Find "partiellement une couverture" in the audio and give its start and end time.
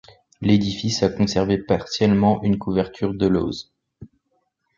1.59-3.13